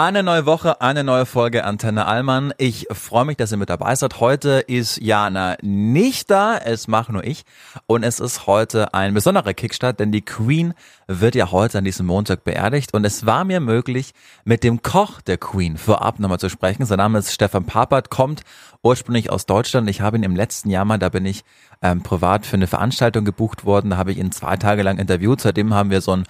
Eine 0.00 0.22
neue 0.22 0.46
Woche, 0.46 0.80
eine 0.80 1.02
neue 1.02 1.26
Folge 1.26 1.64
Antenne 1.64 2.06
Allmann. 2.06 2.54
Ich 2.56 2.86
freue 2.92 3.24
mich, 3.24 3.36
dass 3.36 3.50
ihr 3.50 3.56
mit 3.56 3.68
dabei 3.68 3.96
seid. 3.96 4.20
Heute 4.20 4.60
ist 4.60 4.98
Jana 4.98 5.56
nicht 5.60 6.30
da, 6.30 6.56
es 6.56 6.86
mache 6.86 7.10
nur 7.10 7.24
ich. 7.24 7.42
Und 7.88 8.04
es 8.04 8.20
ist 8.20 8.46
heute 8.46 8.94
ein 8.94 9.12
besonderer 9.12 9.54
Kickstart, 9.54 9.98
denn 9.98 10.12
die 10.12 10.24
Queen 10.24 10.74
wird 11.08 11.34
ja 11.34 11.50
heute 11.50 11.78
an 11.78 11.84
diesem 11.84 12.06
Montag 12.06 12.44
beerdigt. 12.44 12.94
Und 12.94 13.04
es 13.04 13.26
war 13.26 13.44
mir 13.44 13.58
möglich, 13.58 14.12
mit 14.44 14.62
dem 14.62 14.82
Koch 14.82 15.20
der 15.20 15.36
Queen 15.36 15.76
vorab 15.76 16.20
nochmal 16.20 16.38
zu 16.38 16.48
sprechen. 16.48 16.86
Sein 16.86 16.98
Name 16.98 17.18
ist 17.18 17.32
Stefan 17.32 17.64
Papert, 17.64 18.08
kommt 18.08 18.42
ursprünglich 18.84 19.30
aus 19.30 19.46
Deutschland. 19.46 19.90
Ich 19.90 20.00
habe 20.00 20.16
ihn 20.16 20.22
im 20.22 20.36
letzten 20.36 20.70
Jahr 20.70 20.84
mal, 20.84 21.00
da 21.00 21.08
bin 21.08 21.26
ich 21.26 21.42
ähm, 21.82 22.04
privat 22.04 22.46
für 22.46 22.54
eine 22.54 22.68
Veranstaltung 22.68 23.24
gebucht 23.24 23.64
worden. 23.64 23.90
Da 23.90 23.96
habe 23.96 24.12
ich 24.12 24.18
ihn 24.18 24.30
zwei 24.30 24.56
Tage 24.58 24.84
lang 24.84 24.98
interviewt. 24.98 25.40
Seitdem 25.40 25.74
haben 25.74 25.90
wir 25.90 26.02
so 26.02 26.12
ein 26.12 26.24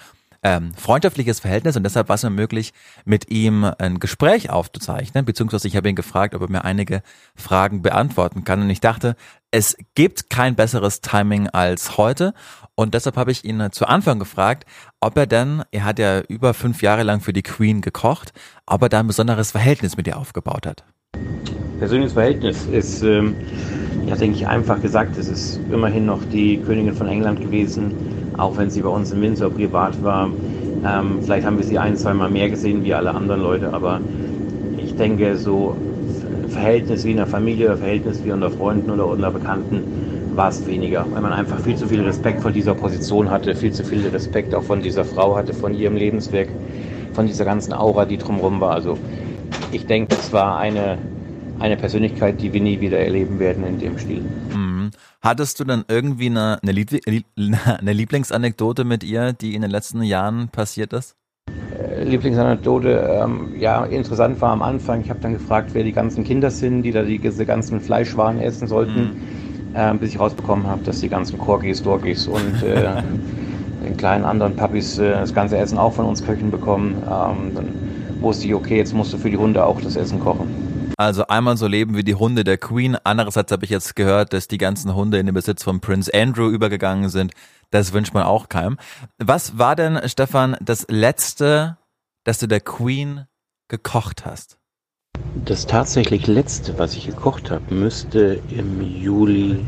ähm, 0.48 0.72
freundschaftliches 0.74 1.40
Verhältnis 1.40 1.76
und 1.76 1.82
deshalb 1.82 2.08
war 2.08 2.14
es 2.14 2.22
mir 2.22 2.30
möglich, 2.30 2.72
mit 3.04 3.30
ihm 3.30 3.70
ein 3.78 4.00
Gespräch 4.00 4.48
aufzuzeichnen, 4.48 5.26
beziehungsweise 5.26 5.68
ich 5.68 5.76
habe 5.76 5.90
ihn 5.90 5.94
gefragt, 5.94 6.34
ob 6.34 6.40
er 6.40 6.50
mir 6.50 6.64
einige 6.64 7.02
Fragen 7.36 7.82
beantworten 7.82 8.44
kann. 8.44 8.62
Und 8.62 8.70
ich 8.70 8.80
dachte, 8.80 9.14
es 9.50 9.76
gibt 9.94 10.30
kein 10.30 10.54
besseres 10.54 11.02
Timing 11.02 11.48
als 11.48 11.98
heute. 11.98 12.32
Und 12.74 12.94
deshalb 12.94 13.18
habe 13.18 13.30
ich 13.30 13.44
ihn 13.44 13.68
zu 13.72 13.86
Anfang 13.86 14.18
gefragt, 14.18 14.64
ob 15.00 15.18
er 15.18 15.26
denn, 15.26 15.64
er 15.70 15.84
hat 15.84 15.98
ja 15.98 16.20
über 16.20 16.54
fünf 16.54 16.80
Jahre 16.80 17.02
lang 17.02 17.20
für 17.20 17.34
die 17.34 17.42
Queen 17.42 17.82
gekocht, 17.82 18.32
ob 18.64 18.80
er 18.80 18.88
da 18.88 19.00
ein 19.00 19.06
besonderes 19.06 19.50
Verhältnis 19.50 19.98
mit 19.98 20.06
ihr 20.06 20.16
aufgebaut 20.16 20.66
hat. 20.66 20.82
Persönliches 21.78 22.14
Verhältnis 22.14 22.64
ist, 22.64 23.02
ähm, 23.02 23.36
ja, 24.06 24.16
denke 24.16 24.38
ich, 24.38 24.46
einfach 24.46 24.80
gesagt, 24.80 25.18
es 25.18 25.28
ist 25.28 25.60
immerhin 25.70 26.06
noch 26.06 26.24
die 26.24 26.56
Königin 26.58 26.94
von 26.94 27.06
England 27.06 27.40
gewesen 27.40 28.17
auch 28.38 28.56
wenn 28.56 28.70
sie 28.70 28.80
bei 28.80 28.88
uns 28.88 29.12
in 29.12 29.20
Windsor 29.20 29.50
privat 29.50 30.02
war. 30.02 30.30
Ähm, 30.86 31.18
vielleicht 31.22 31.46
haben 31.46 31.58
wir 31.58 31.64
sie 31.64 31.78
ein, 31.78 31.96
zwei 31.96 32.14
Mal 32.14 32.30
mehr 32.30 32.48
gesehen 32.48 32.84
wie 32.84 32.94
alle 32.94 33.14
anderen 33.14 33.42
Leute, 33.42 33.72
aber 33.72 34.00
ich 34.78 34.94
denke, 34.94 35.36
so 35.36 35.76
Verhältnis 36.48 37.04
wie 37.04 37.10
in 37.10 37.18
der 37.18 37.26
Familie, 37.26 37.76
Verhältnis 37.76 38.24
wie 38.24 38.32
unter 38.32 38.50
Freunden 38.50 38.90
oder 38.90 39.06
unter 39.06 39.30
Bekannten 39.30 39.82
war 40.34 40.48
es 40.48 40.66
weniger, 40.66 41.04
weil 41.12 41.20
man 41.20 41.32
einfach 41.32 41.58
viel 41.58 41.76
zu 41.76 41.88
viel 41.88 42.00
Respekt 42.00 42.40
vor 42.40 42.52
dieser 42.52 42.74
Position 42.74 43.30
hatte, 43.30 43.54
viel 43.54 43.72
zu 43.72 43.84
viel 43.84 44.06
Respekt 44.06 44.54
auch 44.54 44.62
von 44.62 44.80
dieser 44.80 45.04
Frau 45.04 45.36
hatte, 45.36 45.52
von 45.52 45.74
ihrem 45.74 45.96
Lebenswerk, 45.96 46.48
von 47.12 47.26
dieser 47.26 47.44
ganzen 47.44 47.72
Aura, 47.72 48.04
die 48.04 48.18
drumherum 48.18 48.60
war. 48.60 48.70
Also 48.70 48.98
ich 49.72 49.84
denke, 49.86 50.14
es 50.14 50.32
war 50.32 50.58
eine, 50.58 50.98
eine 51.58 51.76
Persönlichkeit, 51.76 52.40
die 52.40 52.52
wir 52.52 52.60
nie 52.60 52.80
wieder 52.80 52.98
erleben 52.98 53.40
werden 53.40 53.64
in 53.64 53.78
dem 53.78 53.98
Stil. 53.98 54.22
Hattest 55.20 55.58
du 55.58 55.64
dann 55.64 55.84
irgendwie 55.88 56.26
eine, 56.26 56.58
eine, 56.62 56.70
Liebl 56.70 57.00
eine 57.64 57.92
Lieblingsanekdote 57.92 58.84
mit 58.84 59.02
ihr, 59.02 59.32
die 59.32 59.54
in 59.54 59.62
den 59.62 59.70
letzten 59.70 60.02
Jahren 60.02 60.48
passiert 60.48 60.92
ist? 60.92 61.16
Äh, 61.76 62.04
Lieblingsanekdote, 62.04 63.20
ähm, 63.24 63.54
ja, 63.58 63.84
interessant 63.84 64.40
war 64.40 64.52
am 64.52 64.62
Anfang, 64.62 65.00
ich 65.00 65.10
habe 65.10 65.18
dann 65.18 65.32
gefragt, 65.32 65.70
wer 65.72 65.82
die 65.82 65.92
ganzen 65.92 66.22
Kinder 66.22 66.50
sind, 66.52 66.82
die 66.82 66.92
da 66.92 67.02
die, 67.02 67.18
diese 67.18 67.44
ganzen 67.44 67.80
Fleischwaren 67.80 68.40
essen 68.40 68.68
sollten, 68.68 69.00
mhm. 69.72 69.74
äh, 69.74 69.92
bis 69.94 70.10
ich 70.10 70.20
rausbekommen 70.20 70.68
habe, 70.68 70.84
dass 70.84 71.00
die 71.00 71.08
ganzen 71.08 71.36
Corgis, 71.36 71.82
Dorgis 71.82 72.28
und 72.28 72.62
äh, 72.62 73.02
den 73.84 73.96
kleinen 73.96 74.24
anderen 74.24 74.54
Puppies 74.54 74.98
äh, 74.98 75.10
das 75.10 75.34
ganze 75.34 75.58
Essen 75.58 75.78
auch 75.78 75.94
von 75.94 76.04
uns 76.04 76.24
Köchen 76.24 76.52
bekommen. 76.52 76.94
Ähm, 77.02 77.54
dann 77.56 77.74
wusste 78.20 78.46
ich, 78.46 78.54
okay, 78.54 78.76
jetzt 78.76 78.94
musst 78.94 79.12
du 79.12 79.18
für 79.18 79.30
die 79.30 79.36
Hunde 79.36 79.64
auch 79.64 79.80
das 79.80 79.96
Essen 79.96 80.20
kochen. 80.20 80.67
Also 81.00 81.28
einmal 81.28 81.56
so 81.56 81.68
leben 81.68 81.96
wie 81.96 82.02
die 82.02 82.16
Hunde 82.16 82.42
der 82.42 82.58
Queen. 82.58 82.96
Andererseits 83.04 83.52
habe 83.52 83.64
ich 83.64 83.70
jetzt 83.70 83.94
gehört, 83.94 84.32
dass 84.32 84.48
die 84.48 84.58
ganzen 84.58 84.96
Hunde 84.96 85.20
in 85.20 85.26
den 85.26 85.34
Besitz 85.34 85.62
von 85.62 85.80
Prince 85.80 86.12
Andrew 86.12 86.48
übergegangen 86.48 87.08
sind. 87.08 87.34
Das 87.70 87.92
wünscht 87.92 88.14
man 88.14 88.24
auch 88.24 88.48
keinem. 88.48 88.78
Was 89.16 89.58
war 89.58 89.76
denn, 89.76 90.00
Stefan, 90.08 90.56
das 90.60 90.86
letzte, 90.88 91.78
dass 92.24 92.40
du 92.40 92.48
der 92.48 92.60
Queen 92.60 93.26
gekocht 93.68 94.26
hast? 94.26 94.58
Das 95.44 95.68
tatsächlich 95.68 96.26
letzte, 96.26 96.76
was 96.80 96.94
ich 96.94 97.06
gekocht 97.06 97.52
habe, 97.52 97.72
müsste 97.72 98.42
im 98.50 98.82
Juli 98.82 99.64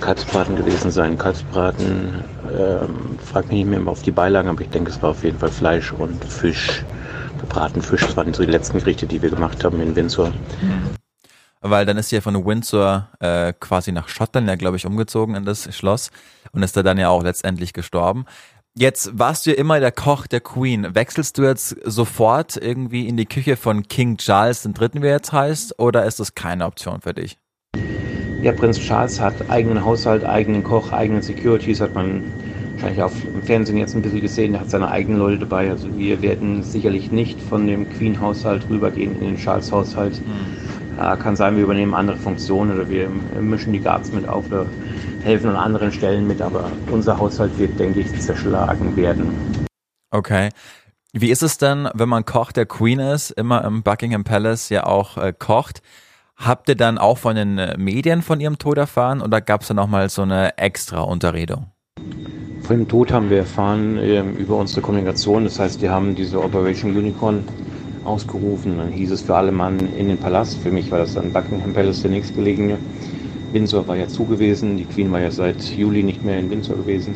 Kalbsbraten 0.00 0.56
gewesen 0.56 0.90
sein. 0.90 1.16
Kalbsbraten, 1.18 2.24
ähm, 2.50 3.16
frag 3.24 3.46
mich 3.46 3.64
nicht 3.64 3.66
mehr 3.66 3.86
auf 3.86 4.02
die 4.02 4.10
Beilagen, 4.10 4.48
aber 4.48 4.62
ich 4.62 4.70
denke, 4.70 4.90
es 4.90 5.00
war 5.02 5.10
auf 5.10 5.22
jeden 5.22 5.38
Fall 5.38 5.50
Fleisch 5.50 5.92
und 5.92 6.24
Fisch 6.24 6.84
gebraten 7.38 7.82
Fisch. 7.82 8.02
Das 8.02 8.16
waren 8.16 8.32
so 8.34 8.44
die 8.44 8.50
letzten 8.50 8.78
Gerichte, 8.78 9.06
die 9.06 9.22
wir 9.22 9.30
gemacht 9.30 9.64
haben 9.64 9.80
in 9.80 9.94
Windsor. 9.96 10.32
Weil 11.60 11.86
dann 11.86 11.96
ist 11.96 12.10
sie 12.10 12.16
ja 12.16 12.20
von 12.20 12.44
Windsor 12.44 13.08
äh, 13.20 13.52
quasi 13.58 13.92
nach 13.92 14.08
Schottland, 14.08 14.48
ja 14.48 14.54
glaube 14.54 14.76
ich, 14.76 14.86
umgezogen 14.86 15.34
in 15.34 15.44
das 15.44 15.74
Schloss 15.74 16.10
und 16.52 16.62
ist 16.62 16.76
da 16.76 16.82
dann 16.82 16.98
ja 16.98 17.08
auch 17.08 17.22
letztendlich 17.22 17.72
gestorben. 17.72 18.26
Jetzt 18.76 19.18
warst 19.18 19.44
du 19.44 19.50
ja 19.50 19.56
immer 19.56 19.80
der 19.80 19.90
Koch 19.90 20.28
der 20.28 20.40
Queen. 20.40 20.94
Wechselst 20.94 21.36
du 21.36 21.42
jetzt 21.42 21.76
sofort 21.84 22.56
irgendwie 22.56 23.08
in 23.08 23.16
die 23.16 23.26
Küche 23.26 23.56
von 23.56 23.88
King 23.88 24.18
Charles 24.18 24.64
III., 24.64 25.02
wie 25.02 25.06
er 25.06 25.14
jetzt 25.14 25.32
heißt, 25.32 25.80
oder 25.80 26.04
ist 26.04 26.20
das 26.20 26.36
keine 26.36 26.64
Option 26.64 27.00
für 27.00 27.12
dich? 27.12 27.38
Ja, 28.40 28.52
Prinz 28.52 28.78
Charles 28.78 29.18
hat 29.18 29.50
eigenen 29.50 29.84
Haushalt, 29.84 30.24
eigenen 30.24 30.62
Koch, 30.62 30.92
eigenen 30.92 31.22
Securities, 31.22 31.80
hat 31.80 31.92
man 31.94 32.22
wahrscheinlich 32.78 33.02
auf 33.02 33.12
dem 33.20 33.42
Fernsehen 33.42 33.76
jetzt 33.76 33.96
ein 33.96 34.02
bisschen 34.02 34.20
gesehen, 34.20 34.54
er 34.54 34.60
hat 34.60 34.70
seine 34.70 34.88
eigenen 34.88 35.18
Leute 35.18 35.40
dabei. 35.40 35.70
Also 35.70 35.88
wir 35.96 36.22
werden 36.22 36.62
sicherlich 36.62 37.10
nicht 37.10 37.40
von 37.40 37.66
dem 37.66 37.88
Queen-Haushalt 37.90 38.68
rübergehen 38.70 39.14
in 39.14 39.20
den 39.20 39.36
Charles-Haushalt. 39.36 40.22
Äh, 41.00 41.16
kann 41.16 41.34
sein, 41.34 41.56
wir 41.56 41.64
übernehmen 41.64 41.94
andere 41.94 42.16
Funktionen 42.16 42.72
oder 42.72 42.88
wir 42.88 43.10
mischen 43.40 43.72
die 43.72 43.80
Guards 43.80 44.12
mit 44.12 44.28
auf 44.28 44.46
oder 44.46 44.66
helfen 45.24 45.50
an 45.50 45.56
anderen 45.56 45.90
Stellen 45.90 46.26
mit, 46.28 46.40
aber 46.40 46.70
unser 46.90 47.18
Haushalt 47.18 47.58
wird, 47.58 47.78
denke 47.80 48.00
ich, 48.00 48.20
zerschlagen 48.20 48.96
werden. 48.96 49.32
Okay. 50.10 50.50
Wie 51.12 51.30
ist 51.30 51.42
es 51.42 51.58
denn, 51.58 51.88
wenn 51.94 52.08
man 52.08 52.24
Koch 52.24 52.52
der 52.52 52.66
Queen 52.66 53.00
ist, 53.00 53.30
immer 53.32 53.64
im 53.64 53.82
Buckingham 53.82 54.22
Palace 54.22 54.68
ja 54.68 54.84
auch 54.84 55.16
äh, 55.16 55.32
kocht? 55.36 55.82
Habt 56.36 56.68
ihr 56.68 56.76
dann 56.76 56.98
auch 56.98 57.18
von 57.18 57.34
den 57.34 57.58
äh, 57.58 57.76
Medien 57.76 58.22
von 58.22 58.40
ihrem 58.40 58.58
Tod 58.58 58.78
erfahren 58.78 59.20
oder 59.20 59.40
gab 59.40 59.62
es 59.62 59.68
da 59.68 59.74
nochmal 59.74 60.08
so 60.10 60.22
eine 60.22 60.56
extra 60.58 61.00
Unterredung? 61.00 61.72
Dem 62.68 62.86
Tod 62.86 63.12
haben 63.12 63.30
wir 63.30 63.38
erfahren 63.38 63.96
äh, 63.96 64.20
über 64.20 64.56
unsere 64.56 64.82
Kommunikation. 64.82 65.44
Das 65.44 65.58
heißt, 65.58 65.80
wir 65.80 65.90
haben 65.90 66.14
diese 66.14 66.42
Operation 66.42 66.94
Unicorn 66.94 67.44
ausgerufen. 68.04 68.76
Dann 68.76 68.92
hieß 68.92 69.10
es 69.10 69.22
für 69.22 69.36
alle 69.36 69.52
Mann 69.52 69.78
in 69.96 70.08
den 70.08 70.18
Palast. 70.18 70.58
Für 70.58 70.70
mich 70.70 70.90
war 70.90 70.98
das 70.98 71.14
dann 71.14 71.32
Buckingham 71.32 71.72
Palace, 71.72 72.02
der 72.02 72.10
nächstgelegene. 72.10 72.76
Windsor 73.52 73.88
war 73.88 73.96
ja 73.96 74.06
zu 74.06 74.24
gewesen. 74.26 74.76
Die 74.76 74.84
Queen 74.84 75.10
war 75.10 75.20
ja 75.20 75.30
seit 75.30 75.62
Juli 75.76 76.02
nicht 76.02 76.22
mehr 76.24 76.38
in 76.38 76.50
Windsor 76.50 76.76
gewesen. 76.76 77.14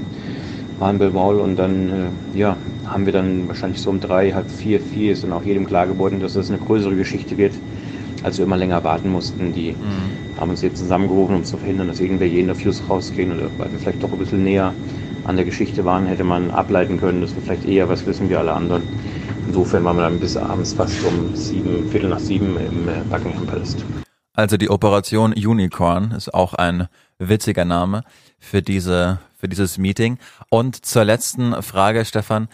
Marlborough 0.80 1.14
Wall 1.14 1.40
und 1.40 1.56
dann 1.58 1.90
äh, 2.34 2.38
ja, 2.38 2.56
haben 2.86 3.04
wir 3.04 3.12
dann 3.12 3.46
wahrscheinlich 3.46 3.80
so 3.80 3.90
um 3.90 4.00
drei, 4.00 4.32
halb 4.32 4.50
vier, 4.50 4.80
vier 4.80 5.12
ist 5.12 5.22
dann 5.22 5.32
auch 5.32 5.44
jedem 5.44 5.66
klar 5.66 5.86
geworden, 5.86 6.18
dass 6.18 6.32
das 6.32 6.48
eine 6.48 6.58
größere 6.58 6.96
Geschichte 6.96 7.36
wird, 7.36 7.52
als 8.22 8.38
wir 8.38 8.46
immer 8.46 8.56
länger 8.56 8.82
warten 8.82 9.10
mussten. 9.10 9.52
Die 9.52 9.72
mhm. 9.72 10.40
haben 10.40 10.50
uns 10.50 10.62
jetzt 10.62 10.78
zusammengerufen, 10.78 11.36
um 11.36 11.44
zu 11.44 11.58
verhindern, 11.58 11.88
dass 11.88 12.00
irgendwelche 12.00 12.38
Interviews 12.38 12.82
rausgehen 12.88 13.32
oder 13.32 13.50
weil 13.58 13.70
wir 13.70 13.78
vielleicht 13.78 14.02
doch 14.02 14.12
ein 14.12 14.18
bisschen 14.18 14.42
näher 14.42 14.72
an 15.24 15.36
der 15.36 15.44
Geschichte 15.44 15.84
waren, 15.84 16.06
hätte 16.06 16.24
man 16.24 16.50
ableiten 16.50 16.98
können, 16.98 17.20
dass 17.20 17.34
wir 17.34 17.42
vielleicht 17.42 17.64
eher 17.64 17.88
was 17.88 18.06
wissen 18.06 18.28
wie 18.28 18.36
alle 18.36 18.52
anderen. 18.52 18.82
Insofern 19.46 19.84
waren 19.84 19.96
wir 19.96 20.02
dann 20.02 20.20
bis 20.20 20.36
abends 20.36 20.72
fast 20.72 21.04
um 21.04 21.34
sieben, 21.34 21.88
Viertel 21.90 22.10
nach 22.10 22.18
sieben 22.18 22.56
im 22.56 22.88
äh, 22.88 23.02
Buckingham 23.10 23.46
Palast. 23.46 23.84
Also 24.34 24.56
die 24.56 24.70
Operation 24.70 25.32
Unicorn 25.32 26.12
ist 26.12 26.32
auch 26.32 26.54
ein 26.54 26.88
witziger 27.18 27.64
Name 27.64 28.04
für 28.38 28.62
diese, 28.62 29.18
für 29.36 29.48
dieses 29.48 29.78
Meeting. 29.78 30.18
Und 30.48 30.86
zur 30.86 31.04
letzten 31.04 31.62
Frage, 31.62 32.04
Stefan. 32.04 32.48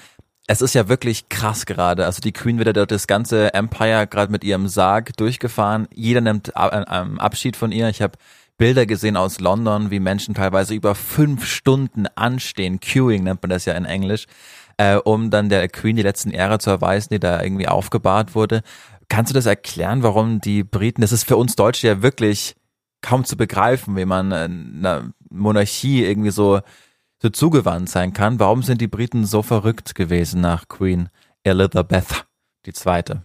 Es 0.50 0.62
ist 0.62 0.74
ja 0.74 0.88
wirklich 0.88 1.28
krass 1.28 1.66
gerade. 1.66 2.06
Also 2.06 2.22
die 2.22 2.32
Queen 2.32 2.56
wird 2.56 2.68
ja 2.68 2.72
dort 2.72 2.90
das 2.90 3.06
ganze 3.06 3.52
Empire 3.52 4.06
gerade 4.06 4.32
mit 4.32 4.44
ihrem 4.44 4.66
Sarg 4.66 5.14
durchgefahren. 5.18 5.86
Jeder 5.94 6.22
nimmt 6.22 6.48
äh, 6.56 6.84
ähm, 6.90 7.20
Abschied 7.20 7.54
von 7.54 7.70
ihr. 7.70 7.90
Ich 7.90 8.00
habe 8.00 8.18
Bilder 8.58 8.86
gesehen 8.86 9.16
aus 9.16 9.40
London, 9.40 9.90
wie 9.90 10.00
Menschen 10.00 10.34
teilweise 10.34 10.74
über 10.74 10.96
fünf 10.96 11.46
Stunden 11.46 12.06
anstehen, 12.16 12.80
Queuing 12.80 13.22
nennt 13.22 13.42
man 13.42 13.50
das 13.50 13.64
ja 13.64 13.74
in 13.74 13.84
Englisch, 13.84 14.26
äh, 14.76 14.96
um 14.96 15.30
dann 15.30 15.48
der 15.48 15.68
Queen 15.68 15.96
die 15.96 16.02
letzten 16.02 16.30
Ehre 16.30 16.58
zu 16.58 16.68
erweisen, 16.70 17.10
die 17.12 17.20
da 17.20 17.40
irgendwie 17.40 17.68
aufgebahrt 17.68 18.34
wurde. 18.34 18.62
Kannst 19.08 19.30
du 19.30 19.34
das 19.34 19.46
erklären, 19.46 20.02
warum 20.02 20.40
die 20.40 20.64
Briten, 20.64 21.00
das 21.00 21.12
ist 21.12 21.24
für 21.24 21.36
uns 21.36 21.54
Deutsche 21.54 21.86
ja 21.86 22.02
wirklich 22.02 22.56
kaum 23.00 23.24
zu 23.24 23.36
begreifen, 23.36 23.96
wie 23.96 24.04
man 24.04 24.32
einer 24.32 25.12
Monarchie 25.30 26.04
irgendwie 26.04 26.30
so, 26.30 26.60
so 27.22 27.28
zugewandt 27.30 27.88
sein 27.88 28.12
kann. 28.12 28.40
Warum 28.40 28.64
sind 28.64 28.80
die 28.80 28.88
Briten 28.88 29.24
so 29.24 29.42
verrückt 29.42 29.94
gewesen 29.94 30.40
nach 30.40 30.66
Queen 30.66 31.08
Elizabeth 31.44 32.26
die 32.66 32.72
Zweite? 32.72 33.22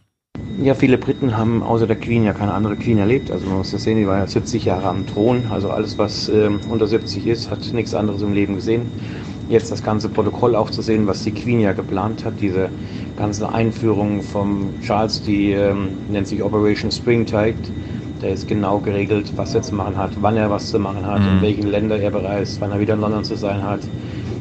Ja, 0.63 0.75
viele 0.75 0.97
Briten 0.97 1.35
haben 1.35 1.62
außer 1.62 1.88
der 1.88 1.95
Queen 1.95 2.24
ja 2.24 2.33
keine 2.33 2.53
andere 2.53 2.75
Queen 2.75 2.97
erlebt. 2.97 3.31
Also 3.31 3.47
man 3.47 3.57
muss 3.57 3.71
das 3.71 3.83
sehen, 3.83 3.97
die 3.97 4.07
war 4.07 4.18
ja 4.18 4.27
70 4.27 4.65
Jahre 4.65 4.88
am 4.88 5.06
Thron. 5.06 5.44
Also 5.50 5.69
alles, 5.69 5.97
was 5.97 6.30
äh, 6.30 6.50
unter 6.69 6.88
70 6.88 7.27
ist, 7.27 7.51
hat 7.51 7.59
nichts 7.74 7.94
anderes 7.94 8.21
im 8.21 8.33
Leben 8.33 8.56
gesehen. 8.56 8.83
Jetzt 9.50 9.71
das 9.71 9.83
ganze 9.83 10.09
Protokoll 10.09 10.56
auch 10.56 10.69
zu 10.69 10.81
sehen, 10.81 11.06
was 11.06 11.24
die 11.24 11.31
Queen 11.31 11.59
ja 11.59 11.74
geplant 11.74 12.24
hat, 12.24 12.35
diese 12.39 12.69
ganze 13.18 13.51
Einführung 13.51 14.21
vom 14.21 14.69
Charles, 14.81 15.21
die 15.21 15.51
ähm, 15.51 15.89
nennt 16.09 16.27
sich 16.27 16.41
Operation 16.41 16.91
Springtide. 16.91 17.56
Da 18.21 18.27
ist 18.27 18.47
genau 18.47 18.79
geregelt, 18.79 19.33
was 19.36 19.53
er 19.53 19.63
zu 19.63 19.75
machen 19.75 19.97
hat, 19.97 20.12
wann 20.21 20.38
er 20.38 20.50
was 20.50 20.69
zu 20.69 20.79
machen 20.79 21.06
hat, 21.06 21.19
mhm. 21.19 21.27
in 21.27 21.41
welchen 21.41 21.68
Ländern 21.68 22.00
er 22.00 22.12
bereist, 22.12 22.62
wann 22.62 22.71
er 22.71 22.79
wieder 22.79 22.94
in 22.94 23.01
London 23.01 23.24
zu 23.24 23.36
sein 23.36 23.62
hat. 23.62 23.81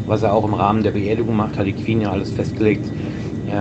Was 0.06 0.22
er 0.22 0.32
auch 0.32 0.44
im 0.44 0.54
Rahmen 0.54 0.82
der 0.84 0.92
Beerdigung 0.92 1.36
macht, 1.36 1.58
hat 1.58 1.66
die 1.66 1.72
Queen 1.72 2.00
ja 2.00 2.12
alles 2.12 2.30
festgelegt 2.30 2.86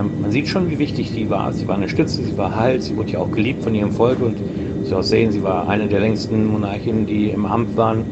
man 0.00 0.30
sieht 0.30 0.48
schon, 0.48 0.70
wie 0.70 0.78
wichtig 0.78 1.10
sie 1.10 1.28
war. 1.28 1.52
Sie 1.52 1.68
war 1.68 1.76
eine 1.76 1.88
Stütze, 1.88 2.22
sie 2.22 2.36
war 2.38 2.56
Halt, 2.56 2.82
sie 2.82 2.96
wurde 2.96 3.12
ja 3.12 3.18
auch 3.18 3.30
geliebt 3.30 3.62
von 3.62 3.74
ihrem 3.74 3.92
Volk 3.92 4.20
und 4.20 4.38
Sie 4.84 4.94
auch 4.98 5.02
sehen, 5.02 5.32
sie 5.32 5.42
war 5.42 5.68
eine 5.68 5.88
der 5.88 6.00
längsten 6.00 6.46
Monarchinnen, 6.46 7.06
die 7.06 7.30
im 7.30 7.46
Amt 7.46 7.76
waren. 7.76 8.04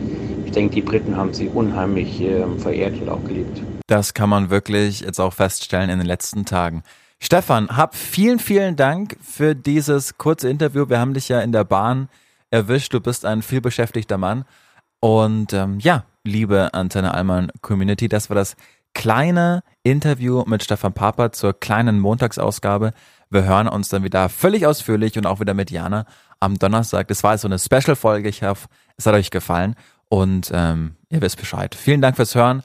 Ich 0.47 0.53
denke, 0.53 0.77
die 0.77 0.83
Briten 0.83 1.17
haben 1.17 1.35
sie 1.35 1.49
unheimlich 1.49 2.21
äh, 2.21 2.47
verehrt 2.59 3.01
und 3.01 3.09
auch 3.09 3.23
geliebt. 3.25 3.63
Das 3.87 4.15
kann 4.15 4.31
man 4.31 4.51
wirklich 4.51 5.01
jetzt 5.01 5.21
auch 5.21 5.35
feststellen 5.35 5.91
in 5.91 5.99
den 5.99 6.07
letzten 6.07 6.45
Tagen. 6.45 6.83
Stefan, 7.19 7.77
hab 7.77 7.95
vielen, 7.95 8.39
vielen 8.39 8.77
Dank 8.77 9.17
für 9.21 9.55
dieses 9.55 10.17
kurze 10.17 10.49
Interview. 10.49 10.89
Wir 10.89 11.01
haben 11.01 11.13
dich 11.13 11.29
ja 11.29 11.41
in 11.41 11.53
der 11.53 11.65
Bahn 11.65 12.09
erwischt. 12.51 12.95
Du 12.95 13.01
bist 13.01 13.27
ein 13.27 13.43
vielbeschäftigter 13.43 14.17
Mann. 14.17 14.45
Und 15.01 15.53
ähm, 15.53 15.81
ja, 15.81 16.05
liebe 16.25 16.73
Antenne 16.73 17.13
Allmann 17.13 17.51
Community, 17.61 18.09
das 18.09 18.31
war 18.31 18.37
das 18.37 18.57
kleine 18.95 19.63
Interview 19.83 20.45
mit 20.47 20.63
Stefan 20.63 20.93
Papa 20.93 21.33
zur 21.33 21.59
kleinen 21.59 22.01
Montagsausgabe. 22.01 22.93
Wir 23.31 23.45
hören 23.45 23.69
uns 23.69 23.89
dann 23.89 24.03
wieder 24.03 24.29
völlig 24.29 24.67
ausführlich 24.67 25.17
und 25.17 25.27
auch 25.27 25.41
wieder 25.41 25.55
mit 25.55 25.71
Jana 25.71 26.07
am 26.41 26.59
Donnerstag. 26.59 27.09
Das 27.09 27.23
war 27.23 27.39
so 27.39 27.49
eine 27.49 27.59
Special-Folge. 27.59 28.29
Ich 28.29 28.43
hoffe, 28.43 28.69
es 28.97 29.07
hat 29.07 29.15
euch 29.15 29.31
gefallen. 29.31 29.75
Und 30.09 30.51
ähm, 30.53 30.97
ihr 31.09 31.23
wisst 31.23 31.39
Bescheid. 31.39 31.75
Vielen 31.75 32.03
Dank 32.03 32.17
fürs 32.17 32.35
Hören 32.35 32.63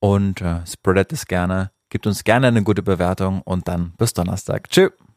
und 0.00 0.40
äh, 0.40 0.66
spreadet 0.66 1.12
es 1.12 1.26
gerne. 1.26 1.70
Gebt 1.88 2.06
uns 2.06 2.24
gerne 2.24 2.48
eine 2.48 2.62
gute 2.62 2.82
Bewertung 2.82 3.42
und 3.42 3.68
dann 3.68 3.92
bis 3.96 4.12
Donnerstag. 4.12 4.68
Tschüss. 4.70 5.09